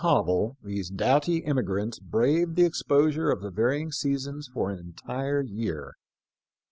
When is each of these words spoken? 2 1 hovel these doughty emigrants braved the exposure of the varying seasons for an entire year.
2 0.01 0.07
1 0.07 0.15
hovel 0.15 0.57
these 0.63 0.89
doughty 0.89 1.45
emigrants 1.45 1.99
braved 1.99 2.55
the 2.55 2.65
exposure 2.65 3.29
of 3.29 3.41
the 3.41 3.51
varying 3.51 3.91
seasons 3.91 4.47
for 4.51 4.71
an 4.71 4.79
entire 4.79 5.43
year. 5.43 5.93